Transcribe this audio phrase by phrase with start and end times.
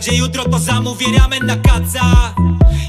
[0.00, 2.34] nadejdzie jutro to zamówię ramen na kaca.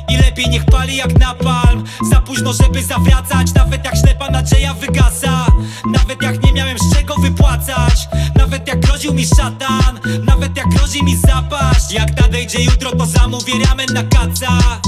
[0.09, 1.83] I lepiej niech pali jak napalm.
[2.11, 3.53] Za późno żeby zawracać.
[3.53, 5.45] Nawet jak ślepa nadzieja wygasa.
[5.85, 8.07] Nawet jak nie miałem z czego wypłacać.
[8.35, 9.99] Nawet jak groził mi szatan.
[10.25, 11.91] Nawet jak grozi mi zapaść.
[11.91, 14.81] Jak nadejdzie jutro to zamówię ramen na kaca.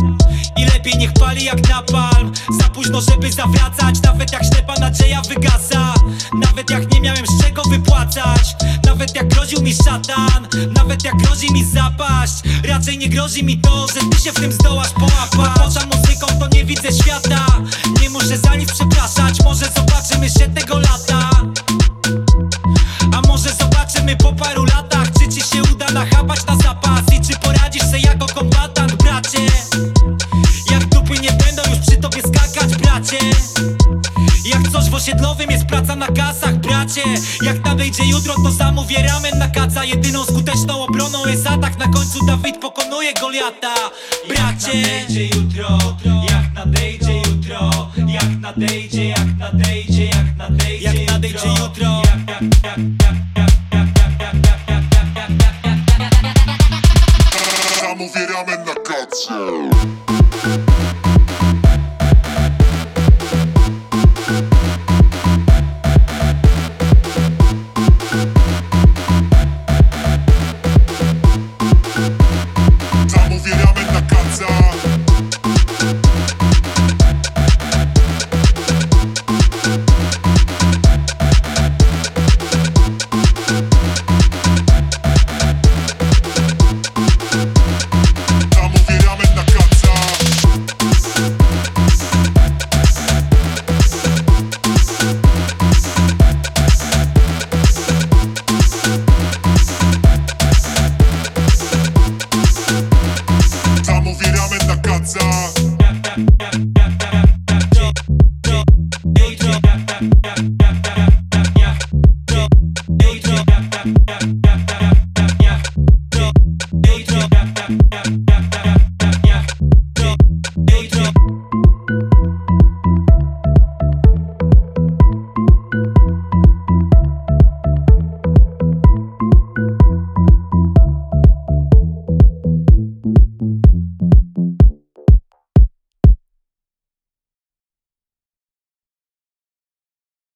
[0.57, 2.31] I lepiej niech pali jak napalm.
[2.61, 4.01] Za późno żeby zawracać.
[4.03, 5.93] Nawet jak ślepa nadzieja wygasa.
[6.41, 8.55] Nawet jak nie miałem z czego wypłacać
[8.93, 13.87] Nawet jak groził mi szatan Nawet jak grozi mi zapaść Raczej nie grozi mi to,
[13.87, 15.63] że ty się w tym zdołasz połapać.
[15.63, 17.45] Poza muzyką to nie widzę świata
[18.01, 19.43] Nie muszę za nic przepraszać.
[19.43, 21.29] Może zobaczymy się tego lata
[23.13, 27.39] A może zobaczymy po paru latach Czy ci się uda nachapać na zapas I czy
[27.39, 29.47] poradzisz sobie jako kombatant, bracie.
[30.71, 33.19] Jak dupy nie będą już przy tobie skakać, bracie.
[34.45, 37.03] Jak coś w osiedlowym jest praca na kasach, bracie
[37.41, 42.25] Jak nadejdzie jutro to zamówię ramen na kaca Jedyną skuteczną obroną jest atak Na końcu
[42.25, 43.73] Dawid pokonuje Goliata
[44.27, 45.77] Bracie Jak nadejdzie jutro,
[46.29, 47.69] jak nadejdzie jutro
[48.07, 52.77] Jak nadejdzie, jak nadejdzie, jak nadejdzie Jak nadejdzie jutro Jak, jak, jak, jak,
[53.33, 53.87] jak, jak, jak,
[54.19, 54.29] jak,
[54.69, 55.29] jak, jak, jak, jak,
[55.63, 55.77] jak
[57.81, 59.33] Zamówię ramen na kacie